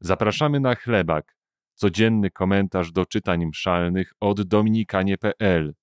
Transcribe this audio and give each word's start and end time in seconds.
Zapraszamy 0.00 0.60
na 0.60 0.74
chlebak, 0.74 1.36
codzienny 1.74 2.30
komentarz 2.30 2.92
do 2.92 3.06
czytań 3.06 3.46
mszalnych 3.46 4.12
od 4.20 4.42
dominikanie.pl. 4.42 5.74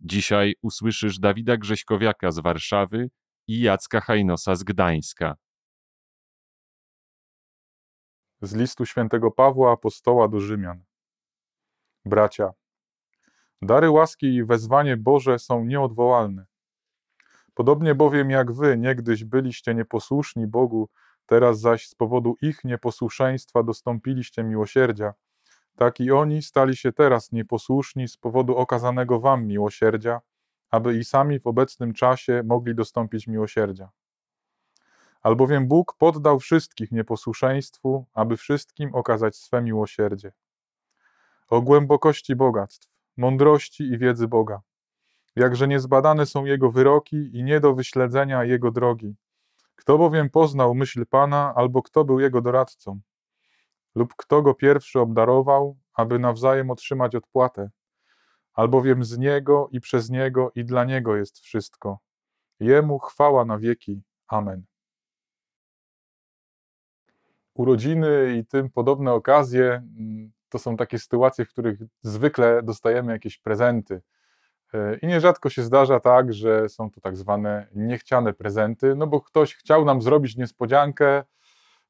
Dzisiaj 0.00 0.54
usłyszysz 0.62 1.18
Dawida 1.18 1.56
Grześkowiaka 1.56 2.30
z 2.30 2.38
Warszawy 2.38 3.10
i 3.48 3.60
Jacka 3.60 4.00
Hajnosa 4.00 4.54
z 4.54 4.64
Gdańska. 4.64 5.36
Z 8.42 8.54
listu 8.54 8.86
świętego 8.86 9.30
Pawła 9.30 9.72
apostoła 9.72 10.28
do 10.28 10.40
Rzymian. 10.40 10.84
Bracia, 12.04 12.52
dary 13.62 13.90
łaski 13.90 14.34
i 14.34 14.44
wezwanie 14.44 14.96
Boże 14.96 15.38
są 15.38 15.64
nieodwołalne. 15.64 16.46
Podobnie 17.54 17.94
bowiem 17.94 18.30
jak 18.30 18.52
wy 18.52 18.78
niegdyś 18.78 19.24
byliście 19.24 19.74
nieposłuszni 19.74 20.46
Bogu, 20.46 20.88
teraz 21.26 21.60
zaś 21.60 21.88
z 21.88 21.94
powodu 21.94 22.36
ich 22.42 22.64
nieposłuszeństwa 22.64 23.62
dostąpiliście 23.62 24.44
miłosierdzia, 24.44 25.14
tak 25.76 26.00
i 26.00 26.10
oni 26.10 26.42
stali 26.42 26.76
się 26.76 26.92
teraz 26.92 27.32
nieposłuszni 27.32 28.08
z 28.08 28.16
powodu 28.16 28.56
okazanego 28.56 29.20
wam 29.20 29.46
miłosierdzia, 29.46 30.20
aby 30.70 30.98
i 30.98 31.04
sami 31.04 31.40
w 31.40 31.46
obecnym 31.46 31.92
czasie 31.92 32.42
mogli 32.44 32.74
dostąpić 32.74 33.26
miłosierdzia. 33.26 33.90
Albowiem 35.22 35.68
Bóg 35.68 35.94
poddał 35.98 36.40
wszystkich 36.40 36.92
nieposłuszeństwu, 36.92 38.06
aby 38.14 38.36
wszystkim 38.36 38.94
okazać 38.94 39.36
swe 39.36 39.62
miłosierdzie. 39.62 40.32
O 41.48 41.62
głębokości 41.62 42.36
bogactw, 42.36 42.88
mądrości 43.16 43.84
i 43.84 43.98
wiedzy 43.98 44.28
Boga. 44.28 44.60
Jakże 45.36 45.68
niezbadane 45.68 46.26
są 46.26 46.44
Jego 46.44 46.70
wyroki 46.70 47.30
i 47.36 47.44
nie 47.44 47.60
do 47.60 47.74
wyśledzenia 47.74 48.44
Jego 48.44 48.70
drogi. 48.70 49.16
Kto 49.74 49.98
bowiem 49.98 50.30
poznał 50.30 50.74
myśl 50.74 51.06
Pana, 51.06 51.54
albo 51.56 51.82
kto 51.82 52.04
był 52.04 52.20
Jego 52.20 52.40
doradcą? 52.40 53.00
Lub 53.94 54.14
kto 54.16 54.42
Go 54.42 54.54
pierwszy 54.54 55.00
obdarował, 55.00 55.76
aby 55.94 56.18
nawzajem 56.18 56.70
otrzymać 56.70 57.14
odpłatę? 57.14 57.70
Albowiem 58.52 59.04
z 59.04 59.18
Niego 59.18 59.68
i 59.72 59.80
przez 59.80 60.10
Niego 60.10 60.52
i 60.54 60.64
dla 60.64 60.84
Niego 60.84 61.16
jest 61.16 61.40
wszystko. 61.40 61.98
Jemu 62.60 62.98
chwała 62.98 63.44
na 63.44 63.58
wieki. 63.58 64.02
Amen 64.28 64.64
urodziny 67.54 68.36
i 68.38 68.46
tym 68.46 68.70
podobne 68.70 69.12
okazje 69.12 69.72
mm, 69.72 70.32
to 70.48 70.58
są 70.58 70.76
takie 70.76 70.98
sytuacje, 70.98 71.44
w 71.44 71.48
których 71.48 71.78
zwykle 72.02 72.62
dostajemy 72.62 73.12
jakieś 73.12 73.38
prezenty. 73.38 74.02
E, 74.74 74.98
I 75.02 75.06
nierzadko 75.06 75.50
się 75.50 75.62
zdarza 75.62 76.00
tak, 76.00 76.32
że 76.32 76.68
są 76.68 76.90
to 76.90 77.00
tak 77.00 77.16
zwane 77.16 77.66
niechciane 77.74 78.32
prezenty, 78.32 78.94
no 78.94 79.06
bo 79.06 79.20
ktoś 79.20 79.54
chciał 79.54 79.84
nam 79.84 80.02
zrobić 80.02 80.36
niespodziankę, 80.36 81.24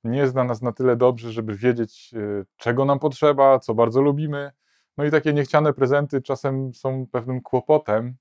nie 0.04 0.28
zna 0.28 0.44
nas 0.44 0.62
na 0.62 0.72
tyle 0.72 0.96
dobrze, 0.96 1.32
żeby 1.32 1.54
wiedzieć, 1.54 2.14
e, 2.14 2.44
czego 2.56 2.84
nam 2.84 2.98
potrzeba, 2.98 3.58
co 3.58 3.74
bardzo 3.74 4.00
lubimy. 4.00 4.52
No 4.96 5.04
i 5.04 5.10
takie 5.10 5.32
niechciane 5.32 5.72
prezenty 5.72 6.22
czasem 6.22 6.74
są 6.74 7.06
pewnym 7.12 7.40
kłopotem, 7.40 8.16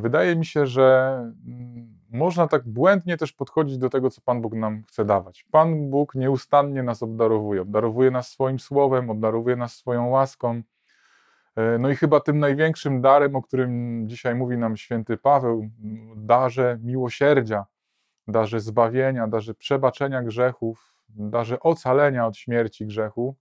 Wydaje 0.00 0.36
mi 0.36 0.46
się, 0.46 0.66
że 0.66 1.16
mm, 1.46 1.98
można 2.10 2.48
tak 2.48 2.68
błędnie 2.68 3.16
też 3.16 3.32
podchodzić 3.32 3.78
do 3.78 3.90
tego, 3.90 4.10
co 4.10 4.20
Pan 4.20 4.40
Bóg 4.40 4.54
nam 4.54 4.82
chce 4.82 5.04
dawać. 5.04 5.46
Pan 5.50 5.90
Bóg 5.90 6.14
nieustannie 6.14 6.82
nas 6.82 7.02
obdarowuje. 7.02 7.62
Obdarowuje 7.62 8.10
nas 8.10 8.28
swoim 8.28 8.58
słowem, 8.58 9.10
obdarowuje 9.10 9.56
nas 9.56 9.74
swoją 9.76 10.08
łaską. 10.08 10.62
E, 11.56 11.78
no 11.78 11.90
i 11.90 11.96
chyba 11.96 12.20
tym 12.20 12.38
największym 12.38 13.00
darem, 13.00 13.36
o 13.36 13.42
którym 13.42 14.02
dzisiaj 14.08 14.34
mówi 14.34 14.58
nam 14.58 14.76
święty 14.76 15.16
Paweł, 15.16 15.70
darze 16.16 16.78
miłosierdzia, 16.82 17.66
darze 18.28 18.60
zbawienia, 18.60 19.28
darze 19.28 19.54
przebaczenia 19.54 20.22
grzechów, 20.22 20.94
darze 21.08 21.60
ocalenia 21.60 22.26
od 22.26 22.36
śmierci 22.36 22.86
grzechu, 22.86 23.36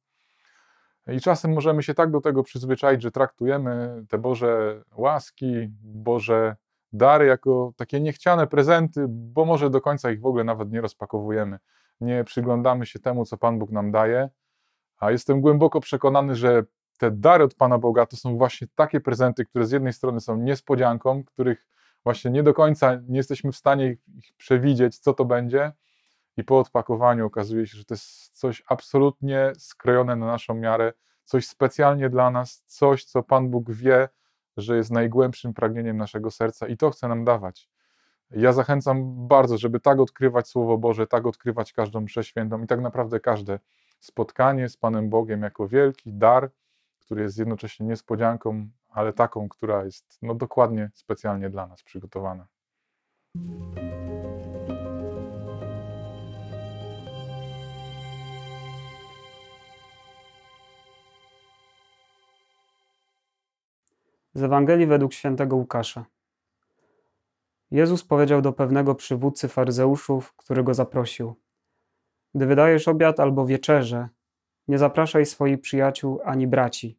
i 1.08 1.22
czasem 1.22 1.54
możemy 1.54 1.84
się 1.84 1.94
tak 1.94 2.12
do 2.12 2.22
tego 2.22 2.44
przyzwyczaić, 2.44 3.02
że 3.02 3.12
traktujemy 3.12 4.06
te 4.10 4.18
Boże 4.18 4.82
łaski, 4.96 5.68
Boże 5.84 6.56
dary 6.94 7.26
jako 7.26 7.74
takie 7.76 8.00
niechciane 8.00 8.48
prezenty, 8.48 9.06
bo 9.10 9.46
może 9.46 9.70
do 9.70 9.82
końca 9.82 10.12
ich 10.12 10.22
w 10.22 10.26
ogóle 10.26 10.44
nawet 10.44 10.72
nie 10.72 10.82
rozpakowujemy. 10.82 11.60
Nie 12.02 12.24
przyglądamy 12.24 12.86
się 12.86 13.00
temu, 13.00 13.26
co 13.26 13.38
Pan 13.38 13.60
Bóg 13.60 13.72
nam 13.72 13.92
daje, 13.92 14.30
a 14.98 15.12
jestem 15.12 15.42
głęboko 15.42 15.80
przekonany, 15.80 16.36
że 16.36 16.64
te 17.00 17.12
dary 17.12 17.44
od 17.44 17.54
Pana 17.54 17.78
Boga 17.78 18.06
to 18.06 18.18
są 18.18 18.38
właśnie 18.38 18.68
takie 18.76 19.00
prezenty, 19.00 19.46
które 19.46 19.66
z 19.66 19.72
jednej 19.72 19.94
strony 19.94 20.22
są 20.22 20.38
niespodzianką, 20.38 21.24
których 21.24 21.68
właśnie 22.04 22.32
nie 22.32 22.44
do 22.44 22.54
końca 22.54 22.96
nie 23.08 23.18
jesteśmy 23.18 23.52
w 23.52 23.56
stanie 23.56 23.88
ich 24.18 24.34
przewidzieć, 24.38 25.00
co 25.00 25.14
to 25.14 25.26
będzie, 25.26 25.72
i 26.38 26.44
po 26.44 26.60
odpakowaniu 26.60 27.26
okazuje 27.26 27.68
się, 27.68 27.78
że 27.78 27.86
to 27.86 27.94
jest 27.94 28.38
coś 28.40 28.64
absolutnie 28.68 29.52
skrojone 29.58 30.16
na 30.16 30.26
naszą 30.26 30.54
miarę, 30.54 30.94
coś 31.26 31.48
specjalnie 31.48 32.10
dla 32.10 32.32
nas, 32.32 32.64
coś, 32.66 33.06
co 33.06 33.24
Pan 33.24 33.50
Bóg 33.50 33.72
wie, 33.72 34.10
że 34.58 34.78
jest 34.78 34.92
najgłębszym 34.92 35.54
pragnieniem 35.54 35.98
naszego 35.98 36.32
serca 36.32 36.68
i 36.68 36.78
to 36.78 36.90
chce 36.90 37.08
nam 37.08 37.26
dawać. 37.26 37.70
Ja 38.32 38.54
zachęcam 38.54 39.28
bardzo, 39.28 39.58
żeby 39.58 39.80
tak 39.80 40.00
odkrywać 40.00 40.48
Słowo 40.48 40.78
Boże, 40.78 41.08
tak 41.08 41.26
odkrywać 41.28 41.74
każdą 41.74 42.02
mszę 42.02 42.24
świętą 42.24 42.64
i 42.64 42.68
tak 42.68 42.82
naprawdę 42.82 43.20
każde 43.20 43.60
spotkanie 44.00 44.70
z 44.70 44.78
Panem 44.78 45.10
Bogiem 45.10 45.42
jako 45.42 45.68
wielki 45.68 46.14
dar, 46.14 46.52
który 47.10 47.24
jest 47.24 47.38
jednocześnie 47.38 47.86
niespodzianką, 47.86 48.70
ale 48.90 49.14
taką, 49.14 49.50
która 49.50 49.86
jest 49.86 50.18
no, 50.22 50.36
dokładnie 50.36 50.92
specjalnie 50.94 51.50
dla 51.50 51.68
nas 51.68 51.84
przygotowana. 51.84 52.48
Z 64.34 64.44
Ewangelii 64.44 64.88
według 64.88 65.14
świętego 65.14 65.56
Łukasza. 65.56 66.06
Jezus 67.72 68.04
powiedział 68.04 68.42
do 68.42 68.54
pewnego 68.54 68.96
przywódcy 68.96 69.48
faryzeuszów, 69.48 70.34
który 70.34 70.64
go 70.64 70.74
zaprosił: 70.74 71.36
Gdy 72.36 72.46
wydajesz 72.46 72.88
obiad 72.88 73.20
albo 73.20 73.46
wieczerze, 73.46 74.10
nie 74.70 74.78
zapraszaj 74.78 75.26
swoich 75.26 75.62
przyjaciół 75.62 76.20
ani 76.26 76.48
braci, 76.48 76.98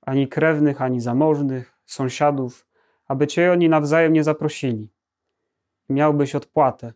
ani 0.00 0.28
krewnych, 0.28 0.82
ani 0.82 1.00
zamożnych, 1.00 1.72
sąsiadów, 1.86 2.66
aby 3.08 3.26
cię 3.26 3.52
oni 3.52 3.68
nawzajem 3.68 4.12
nie 4.12 4.24
zaprosili. 4.24 4.88
Miałbyś 5.88 6.34
odpłatę. 6.34 6.92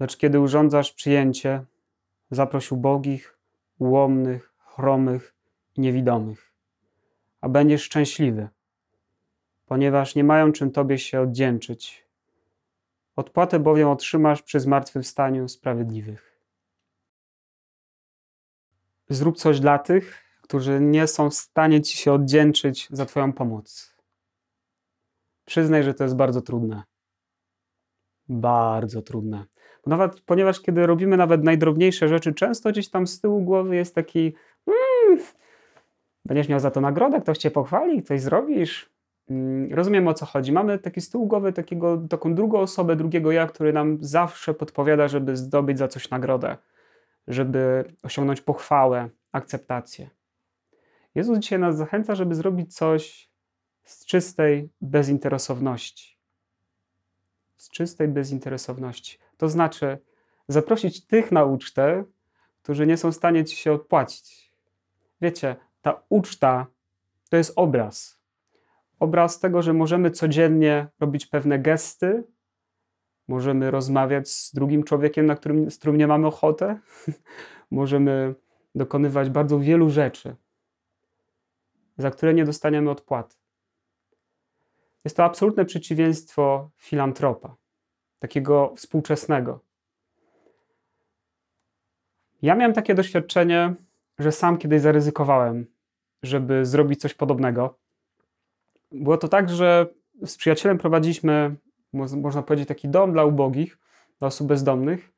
Lecz 0.00 0.16
kiedy 0.16 0.40
urządzasz 0.40 0.92
przyjęcie, 0.92 1.64
zaproś 2.30 2.72
ubogich, 2.72 3.38
ułomnych, 3.78 4.54
chromych 4.58 5.34
i 5.76 5.80
niewidomych, 5.80 6.52
a 7.40 7.48
będziesz 7.48 7.82
szczęśliwy 7.82 8.48
ponieważ 9.66 10.14
nie 10.14 10.24
mają 10.24 10.52
czym 10.52 10.70
Tobie 10.70 10.98
się 10.98 11.20
oddzięczyć. 11.20 12.06
Odpłatę 13.16 13.58
bowiem 13.58 13.88
otrzymasz 13.88 14.42
przy 14.42 14.60
zmartwychwstaniu 14.60 15.48
sprawiedliwych. 15.48 16.35
Zrób 19.08 19.36
coś 19.36 19.60
dla 19.60 19.78
tych, 19.78 20.24
którzy 20.42 20.80
nie 20.80 21.06
są 21.06 21.30
w 21.30 21.34
stanie 21.34 21.80
Ci 21.80 21.96
się 21.96 22.12
oddzięczyć 22.12 22.88
za 22.90 23.06
Twoją 23.06 23.32
pomoc. 23.32 23.96
Przyznaj, 25.44 25.82
że 25.82 25.94
to 25.94 26.04
jest 26.04 26.16
bardzo 26.16 26.42
trudne. 26.42 26.82
Bardzo 28.28 29.02
trudne. 29.02 29.44
Nawet, 29.86 30.20
ponieważ 30.20 30.60
kiedy 30.60 30.86
robimy 30.86 31.16
nawet 31.16 31.44
najdrobniejsze 31.44 32.08
rzeczy, 32.08 32.34
często 32.34 32.70
gdzieś 32.70 32.90
tam 32.90 33.06
z 33.06 33.20
tyłu 33.20 33.42
głowy 33.42 33.76
jest 33.76 33.94
taki 33.94 34.34
mm, 34.66 35.18
będziesz 36.24 36.48
miał 36.48 36.60
za 36.60 36.70
to 36.70 36.80
nagrodę, 36.80 37.20
ktoś 37.20 37.38
Cię 37.38 37.50
pochwali, 37.50 38.02
coś 38.02 38.20
zrobisz, 38.20 38.96
Mm, 39.30 39.74
rozumiem 39.74 40.08
o 40.08 40.14
co 40.14 40.26
chodzi. 40.26 40.52
Mamy 40.52 40.78
taki 40.78 41.00
stół 41.00 41.26
głowy, 41.26 41.52
takiego, 41.52 42.02
taką 42.10 42.34
drugą 42.34 42.58
osobę, 42.58 42.96
drugiego 42.96 43.32
ja, 43.32 43.46
który 43.46 43.72
nam 43.72 43.98
zawsze 44.00 44.54
podpowiada, 44.54 45.08
żeby 45.08 45.36
zdobyć 45.36 45.78
za 45.78 45.88
coś 45.88 46.10
nagrodę, 46.10 46.56
żeby 47.28 47.84
osiągnąć 48.02 48.40
pochwałę, 48.40 49.08
akceptację. 49.32 50.10
Jezus 51.14 51.38
dzisiaj 51.38 51.58
nas 51.58 51.76
zachęca, 51.76 52.14
żeby 52.14 52.34
zrobić 52.34 52.74
coś 52.74 53.30
z 53.84 54.06
czystej 54.06 54.70
bezinteresowności. 54.80 56.18
Z 57.56 57.70
czystej 57.70 58.08
bezinteresowności. 58.08 59.18
To 59.36 59.48
znaczy 59.48 59.98
zaprosić 60.48 61.06
tych 61.06 61.32
na 61.32 61.44
ucztę, 61.44 62.04
którzy 62.62 62.86
nie 62.86 62.96
są 62.96 63.12
w 63.12 63.16
stanie 63.16 63.44
ci 63.44 63.56
się 63.56 63.72
odpłacić. 63.72 64.52
Wiecie, 65.20 65.56
ta 65.82 66.02
uczta 66.08 66.66
to 67.30 67.36
jest 67.36 67.52
obraz 67.56 68.16
obraz 68.98 69.40
tego, 69.40 69.62
że 69.62 69.72
możemy 69.72 70.10
codziennie 70.10 70.88
robić 71.00 71.26
pewne 71.26 71.58
gesty, 71.58 72.24
możemy 73.28 73.70
rozmawiać 73.70 74.28
z 74.28 74.54
drugim 74.54 74.84
człowiekiem, 74.84 75.26
na 75.26 75.36
którym, 75.36 75.70
z 75.70 75.78
którym 75.78 75.96
nie 75.96 76.06
mamy 76.06 76.26
ochotę, 76.26 76.78
możemy 77.70 78.34
dokonywać 78.74 79.30
bardzo 79.30 79.58
wielu 79.58 79.90
rzeczy, 79.90 80.36
za 81.98 82.10
które 82.10 82.34
nie 82.34 82.44
dostaniemy 82.44 82.90
odpłaty. 82.90 83.36
Jest 85.04 85.16
to 85.16 85.24
absolutne 85.24 85.64
przeciwieństwo 85.64 86.70
filantropa, 86.76 87.56
takiego 88.18 88.74
współczesnego. 88.76 89.60
Ja 92.42 92.54
miałem 92.54 92.72
takie 92.72 92.94
doświadczenie, 92.94 93.74
że 94.18 94.32
sam 94.32 94.58
kiedyś 94.58 94.80
zaryzykowałem, 94.80 95.66
żeby 96.22 96.66
zrobić 96.66 97.00
coś 97.00 97.14
podobnego. 97.14 97.78
Było 98.92 99.16
to 99.16 99.28
tak, 99.28 99.50
że 99.50 99.86
z 100.24 100.36
przyjacielem 100.36 100.78
prowadziliśmy, 100.78 101.56
można 101.96 102.42
powiedzieć, 102.42 102.68
taki 102.68 102.88
dom 102.88 103.12
dla 103.12 103.24
ubogich, 103.24 103.78
dla 104.18 104.28
osób 104.28 104.46
bezdomnych. 104.46 105.12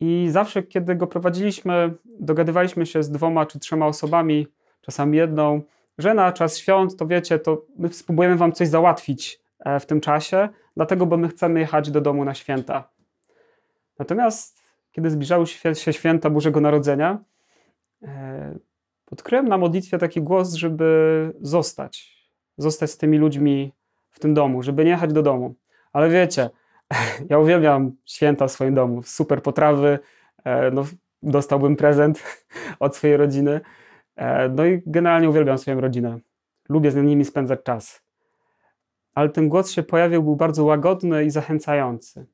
I 0.00 0.26
zawsze, 0.30 0.62
kiedy 0.62 0.94
go 0.94 1.06
prowadziliśmy, 1.06 1.94
dogadywaliśmy 2.04 2.86
się 2.86 3.02
z 3.02 3.10
dwoma 3.10 3.46
czy 3.46 3.58
trzema 3.58 3.86
osobami, 3.86 4.46
czasami 4.80 5.18
jedną, 5.18 5.62
że 5.98 6.14
na 6.14 6.32
czas 6.32 6.58
świąt, 6.58 6.96
to 6.96 7.06
wiecie, 7.06 7.38
to 7.38 7.66
my 7.78 7.92
spróbujemy 7.92 8.36
wam 8.36 8.52
coś 8.52 8.68
załatwić 8.68 9.40
e, 9.58 9.80
w 9.80 9.86
tym 9.86 10.00
czasie, 10.00 10.48
dlatego, 10.76 11.06
bo 11.06 11.16
my 11.16 11.28
chcemy 11.28 11.60
jechać 11.60 11.90
do 11.90 12.00
domu 12.00 12.24
na 12.24 12.34
święta. 12.34 12.90
Natomiast, 13.98 14.62
kiedy 14.92 15.10
zbliżały 15.10 15.46
się 15.74 15.92
święta 15.92 16.30
Bożego 16.30 16.60
Narodzenia, 16.60 17.18
e, 18.02 18.58
odkryłem 19.10 19.48
na 19.48 19.58
modlitwie 19.58 19.98
taki 19.98 20.22
głos, 20.22 20.54
żeby 20.54 21.32
zostać, 21.40 22.16
zostać 22.58 22.90
z 22.90 22.98
tymi 22.98 23.18
ludźmi 23.18 23.72
w 24.10 24.20
tym 24.20 24.34
domu, 24.34 24.62
żeby 24.62 24.84
nie 24.84 24.90
jechać 24.90 25.12
do 25.12 25.22
domu. 25.22 25.54
Ale 25.96 26.10
wiecie, 26.10 26.50
ja 27.30 27.38
uwielbiam 27.38 27.92
święta 28.04 28.46
w 28.46 28.52
swoim 28.52 28.74
domu, 28.74 29.02
super 29.02 29.42
potrawy, 29.42 29.98
e, 30.44 30.70
no, 30.70 30.84
dostałbym 31.22 31.76
prezent 31.76 32.22
od 32.80 32.96
swojej 32.96 33.16
rodziny. 33.16 33.60
E, 34.16 34.48
no 34.48 34.66
i 34.66 34.82
generalnie 34.86 35.30
uwielbiam 35.30 35.58
swoją 35.58 35.80
rodzinę. 35.80 36.18
Lubię 36.68 36.90
z 36.90 36.96
nimi 36.96 37.24
spędzać 37.24 37.62
czas. 37.62 38.02
Ale 39.14 39.28
ten 39.28 39.48
głos 39.48 39.70
się 39.70 39.82
pojawił, 39.82 40.22
był 40.22 40.36
bardzo 40.36 40.64
łagodny 40.64 41.24
i 41.24 41.30
zachęcający. 41.30 42.26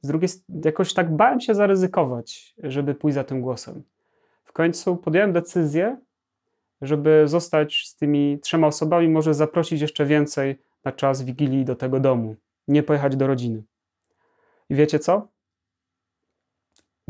Z 0.00 0.08
drugiej 0.08 0.28
strony, 0.28 0.60
jakoś 0.64 0.94
tak 0.94 1.16
bałem 1.16 1.40
się 1.40 1.54
zaryzykować, 1.54 2.54
żeby 2.62 2.94
pójść 2.94 3.14
za 3.14 3.24
tym 3.24 3.40
głosem. 3.40 3.82
W 4.44 4.52
końcu 4.52 4.96
podjąłem 4.96 5.32
decyzję, 5.32 5.96
żeby 6.82 7.22
zostać 7.26 7.88
z 7.88 7.96
tymi 7.96 8.38
trzema 8.42 8.66
osobami, 8.66 9.08
może 9.08 9.34
zaprosić 9.34 9.80
jeszcze 9.80 10.06
więcej 10.06 10.58
na 10.84 10.92
czas 10.92 11.22
Wigilii 11.22 11.64
do 11.64 11.76
tego 11.76 12.00
domu, 12.00 12.36
nie 12.68 12.82
pojechać 12.82 13.16
do 13.16 13.26
rodziny. 13.26 13.62
I 14.70 14.74
wiecie 14.74 14.98
co? 14.98 15.28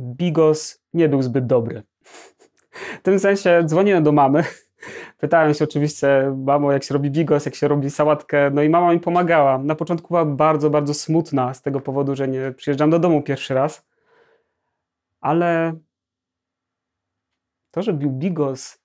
Bigos 0.00 0.82
nie 0.94 1.08
był 1.08 1.22
zbyt 1.22 1.46
dobry. 1.46 1.82
W 2.70 3.02
tym 3.02 3.18
sensie 3.18 3.62
dzwoniłem 3.64 4.04
do 4.04 4.12
mamy. 4.12 4.44
Pytałem 5.18 5.54
się 5.54 5.64
oczywiście, 5.64 6.34
mamo, 6.36 6.72
jak 6.72 6.84
się 6.84 6.94
robi 6.94 7.10
bigos, 7.10 7.46
jak 7.46 7.54
się 7.54 7.68
robi 7.68 7.90
sałatkę. 7.90 8.50
No 8.50 8.62
i 8.62 8.68
mama 8.68 8.92
mi 8.92 9.00
pomagała. 9.00 9.58
Na 9.58 9.74
początku 9.74 10.08
była 10.08 10.24
bardzo, 10.24 10.70
bardzo 10.70 10.94
smutna 10.94 11.54
z 11.54 11.62
tego 11.62 11.80
powodu, 11.80 12.14
że 12.14 12.28
nie 12.28 12.52
przyjeżdżam 12.52 12.90
do 12.90 12.98
domu 12.98 13.22
pierwszy 13.22 13.54
raz. 13.54 13.86
Ale 15.20 15.74
to, 17.70 17.82
że 17.82 17.92
był 17.92 18.10
bigos, 18.10 18.78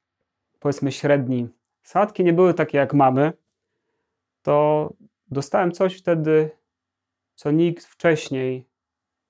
powiedzmy 0.60 0.92
średni, 0.92 1.48
sałatki 1.84 2.24
nie 2.24 2.34
były 2.34 2.54
takie 2.54 2.78
jak 2.78 2.94
mamy, 2.94 3.34
to 4.42 4.90
dostałem 5.28 5.72
coś 5.72 5.98
wtedy, 5.98 6.52
co 7.40 7.52
nikt 7.52 7.86
wcześniej 7.86 8.70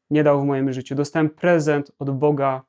nie 0.09 0.23
dał 0.23 0.41
w 0.41 0.45
moim 0.45 0.73
życiu. 0.73 0.95
Dostałem 0.95 1.29
prezent 1.29 1.91
od 1.99 2.17
Boga, 2.17 2.63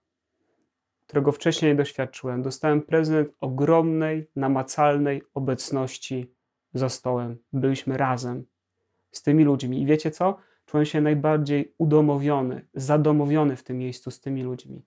którego 1.07 1.33
wcześniej 1.33 1.71
nie 1.71 1.77
doświadczyłem. 1.77 2.43
Dostałem 2.43 2.83
prezent 2.83 3.29
ogromnej, 3.41 4.31
namacalnej 4.37 5.23
obecności 5.35 6.35
za 6.75 6.89
stołem. 6.89 7.39
Byliśmy 7.53 7.97
razem 7.97 8.45
z 9.13 9.23
tymi 9.23 9.45
ludźmi. 9.45 9.83
I 9.83 9.87
wiecie 9.87 10.11
co? 10.11 10.37
Czułem 10.67 10.87
się 10.87 11.01
najbardziej 11.01 11.75
udomowiony, 11.79 12.67
zadomowiony 12.75 13.57
w 13.57 13.63
tym 13.63 13.79
miejscu 13.79 14.11
z 14.11 14.21
tymi 14.21 14.43
ludźmi. 14.43 14.85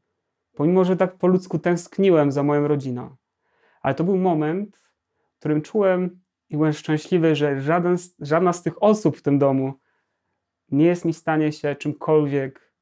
Pomimo, 0.56 0.86
że 0.86 0.98
tak 0.98 1.18
po 1.18 1.28
ludzku 1.28 1.60
tęskniłem 1.60 2.32
za 2.32 2.44
moją 2.44 2.68
rodziną. 2.68 3.16
Ale 3.82 3.96
to 3.96 4.04
był 4.04 4.18
moment, 4.18 4.78
w 5.36 5.40
którym 5.40 5.62
czułem 5.62 6.20
i 6.50 6.58
byłem 6.58 6.74
szczęśliwy, 6.74 7.36
że 7.36 7.62
żaden, 7.62 7.98
żadna 8.20 8.54
z 8.54 8.64
tych 8.64 8.84
osób 8.84 9.18
w 9.18 9.22
tym 9.22 9.40
domu 9.40 9.83
nie 10.74 10.86
jest 10.86 11.06
mi 11.06 11.14
w 11.14 11.18
stanie 11.18 11.52
się 11.52 11.76
czymkolwiek 11.76 12.74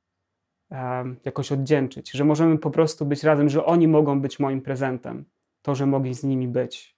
um, 0.70 1.20
jakoś 1.26 1.52
oddzięczyć, 1.52 2.12
że 2.12 2.24
możemy 2.24 2.58
po 2.58 2.72
prostu 2.72 3.06
być 3.06 3.24
razem, 3.24 3.50
że 3.50 3.66
oni 3.66 3.88
mogą 3.88 4.22
być 4.22 4.40
moim 4.40 4.62
prezentem, 4.62 5.26
to, 5.62 5.76
że 5.76 5.86
mogli 5.86 6.14
z 6.14 6.24
nimi 6.24 6.48
być 6.48 6.98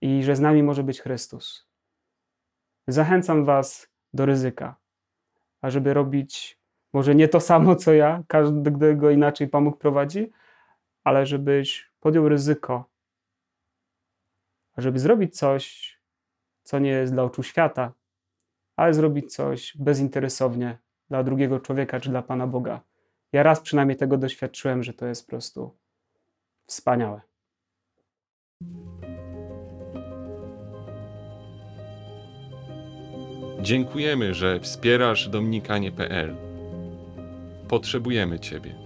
i 0.00 0.22
że 0.22 0.36
z 0.36 0.40
nami 0.40 0.62
może 0.62 0.82
być 0.82 1.00
Chrystus. 1.00 1.68
Zachęcam 2.88 3.44
Was 3.44 3.88
do 4.14 4.26
ryzyka, 4.26 4.76
ażeby 5.60 5.94
robić 5.94 6.58
może 6.92 7.14
nie 7.14 7.28
to 7.28 7.40
samo, 7.40 7.76
co 7.76 7.92
ja, 7.92 8.22
każdy 8.28 8.96
go 8.96 9.10
inaczej 9.10 9.48
pomógł 9.48 9.76
prowadzi, 9.76 10.32
ale 11.04 11.26
żebyś 11.26 11.90
podjął 12.00 12.28
ryzyko, 12.28 12.90
żeby 14.76 14.98
zrobić 14.98 15.36
coś, 15.36 15.94
co 16.62 16.78
nie 16.78 16.90
jest 16.90 17.12
dla 17.12 17.22
oczu 17.22 17.42
świata, 17.42 17.92
ale 18.76 18.94
zrobić 18.94 19.34
coś 19.34 19.76
bezinteresownie 19.76 20.78
dla 21.08 21.22
drugiego 21.22 21.60
człowieka 21.60 22.00
czy 22.00 22.10
dla 22.10 22.22
Pana 22.22 22.46
Boga. 22.46 22.80
Ja 23.32 23.42
raz 23.42 23.60
przynajmniej 23.60 23.96
tego 23.96 24.18
doświadczyłem, 24.18 24.82
że 24.82 24.92
to 24.92 25.06
jest 25.06 25.26
po 25.26 25.30
prostu 25.30 25.76
wspaniałe. 26.66 27.20
Dziękujemy, 33.62 34.34
że 34.34 34.60
wspierasz 34.60 35.28
dominikanie.pl. 35.28 36.36
Potrzebujemy 37.68 38.40
Ciebie. 38.40 38.83